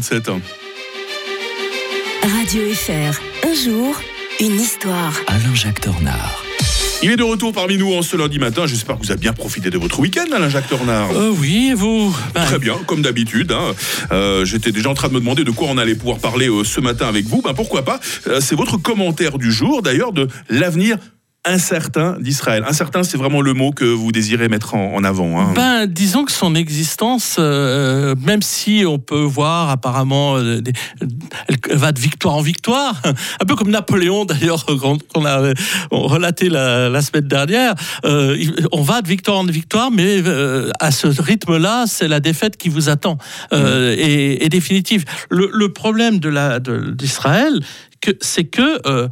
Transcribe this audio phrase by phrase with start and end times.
[0.00, 0.30] 37.
[2.22, 4.00] Radio FR, un jour,
[4.40, 5.12] une histoire.
[5.26, 6.42] Alain-Jacques Tornard.
[7.02, 8.64] Il est de retour parmi nous en ce lundi matin.
[8.66, 11.10] J'espère que vous avez bien profité de votre week-end, Alain-Jacques Tornard.
[11.10, 13.50] Euh, oui, et vous Ben, Très bien, comme d'habitude.
[13.52, 13.74] hein.
[14.12, 16.62] Euh, J'étais déjà en train de me demander de quoi on allait pouvoir parler euh,
[16.64, 17.42] ce matin avec vous.
[17.42, 17.98] Ben, pourquoi pas
[18.28, 20.96] Euh, C'est votre commentaire du jour, d'ailleurs, de l'avenir
[21.44, 22.64] incertain d'Israël.
[22.68, 25.40] Incertain, c'est vraiment le mot que vous désirez mettre en, en avant.
[25.40, 25.52] hein.
[25.56, 31.76] ben, disons que son existence, euh, même si on peut voir apparemment, euh, des- elle
[31.76, 33.02] va de victoire en victoire,
[33.40, 34.64] un peu comme Napoléon d'ailleurs,
[35.14, 35.54] qu'on a euh,
[35.90, 38.36] relaté la, la semaine dernière, euh,
[38.70, 42.68] on va de victoire en victoire, mais euh, à ce rythme-là, c'est la défaite qui
[42.68, 43.18] vous attend
[43.52, 45.04] euh, et, et définitive.
[45.28, 47.60] Le, le problème de- d'Israël,
[48.20, 49.08] c'est que euh,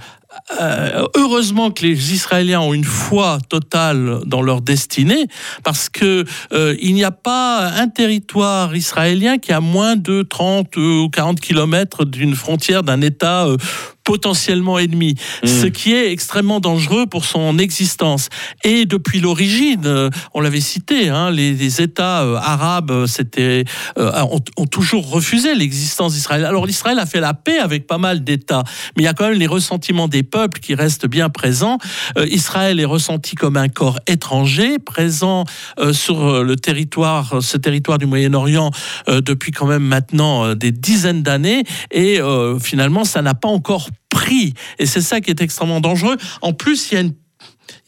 [0.60, 5.26] euh, heureusement que les Israéliens ont une foi totale dans leur destinée,
[5.64, 10.76] parce que euh, il n'y a pas un territoire israélien qui a moins de 30
[10.76, 13.46] ou 40 kilomètres d'une frontière d'un État
[14.10, 18.28] potentiellement ennemi, ce qui est extrêmement dangereux pour son existence.
[18.64, 23.06] Et depuis l'origine, euh, on l'avait cité, hein, les, les États euh, arabes euh,
[23.38, 26.44] euh, ont, ont toujours refusé l'existence d'Israël.
[26.44, 28.64] Alors l'Israël a fait la paix avec pas mal d'États,
[28.96, 31.78] mais il y a quand même les ressentiments des peuples qui restent bien présents.
[32.18, 35.44] Euh, Israël est ressenti comme un corps étranger, présent
[35.78, 38.72] euh, sur le territoire, ce territoire du Moyen-Orient
[39.06, 42.18] depuis quand même maintenant des dizaines d'années, et
[42.60, 43.88] finalement ça n'a pas encore
[44.78, 46.16] Et c'est ça qui est extrêmement dangereux.
[46.42, 47.14] En plus, il y a une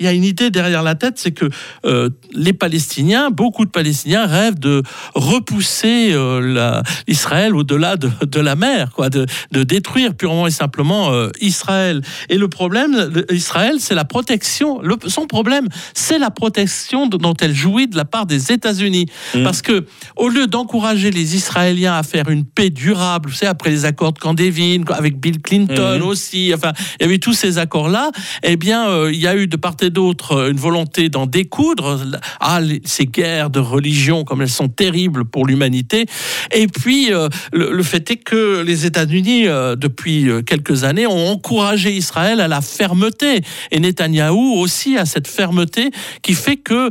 [0.03, 1.48] il y a une idée derrière la tête, c'est que
[1.84, 4.83] euh, les Palestiniens, beaucoup de Palestiniens rêvent de
[5.14, 10.50] repousser euh, la- Israël au-delà de, de la mer, quoi, de, de détruire purement et
[10.50, 12.03] simplement euh, Israël.
[12.28, 14.80] Et le problème, Israël, c'est la protection.
[14.83, 19.06] Le- son problème, c'est la protection dont elle jouit de la part des États-Unis,
[19.45, 19.86] parce que
[20.17, 24.12] au lieu d'encourager les Israéliens à faire une paix durable, vous savez, après les accords
[24.12, 26.03] de Camp David, avec Bill Clinton Mhm.
[26.03, 28.11] aussi, enfin, il y avait tous ces accords-là,
[28.42, 31.27] eh bien, euh, il y a eu de part et d'autre euh, une volonté d'en
[31.27, 32.01] découdre.
[32.41, 36.07] Ah, ces guerres de religion, comme elles sont terribles pour l'humanité.
[36.53, 41.92] Et puis, euh, le, fait est que les États-Unis, euh, depuis quelques années, ont encouragé
[41.92, 43.41] Israël à la fermeté.
[43.70, 45.91] Et Netanyahou aussi à cette fermeté
[46.23, 46.91] qui fait que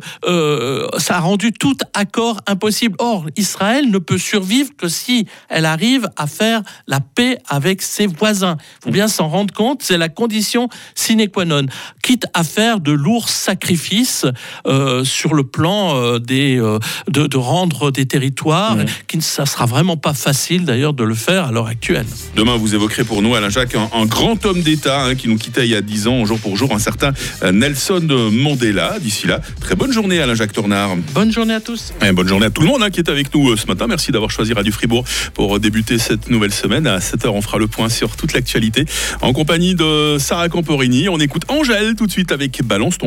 [0.98, 2.96] ça a rendu tout accord impossible.
[3.00, 8.08] Or, Israël ne peut survivre que si elle arrive à faire la paix avec ses
[8.08, 8.58] voisins.
[8.60, 11.66] Il faut bien s'en rendre compte, c'est la condition sine qua non.
[12.04, 14.26] Quitte à faire de lourds sacrifices
[14.66, 18.78] euh, sur le plan euh, des, euh, de, de rendre des territoires,
[19.08, 22.06] qui ne ça sera vraiment pas facile d'ailleurs de le faire à l'heure actuelle.
[22.36, 25.38] Demain, vous évoquerez pour nous, Alain Jacques, un, un grand homme d'État hein, qui nous
[25.38, 27.12] quittait il y a 10 ans, jour pour jour, un certain
[27.44, 29.00] euh, Nelson Mandela.
[29.00, 30.96] D'ici là, très bonne journée, Alain Jacques Tornard.
[31.14, 31.94] Bonne journée à tous.
[32.02, 33.88] Et bonne journée à tout le monde hein, qui est avec nous euh, ce matin.
[33.88, 35.04] Merci d'avoir choisi Radio Fribourg
[35.34, 36.88] pour débuter cette nouvelle semaine.
[36.88, 38.86] À 7h, on fera le point sur toute l'actualité
[39.22, 41.10] en compagnie de Sarah Camporini.
[41.10, 43.00] On écoute Angèle tout de suite avec Balance ton